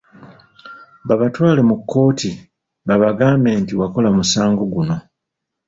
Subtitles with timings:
[1.07, 2.29] Babatwale mu makooti
[2.87, 4.95] babagambe nti wakola musango guno.